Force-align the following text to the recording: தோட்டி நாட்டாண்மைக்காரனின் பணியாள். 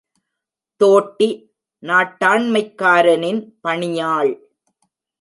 தோட்டி 0.81 1.29
நாட்டாண்மைக்காரனின் 1.83 3.41
பணியாள். 3.61 4.33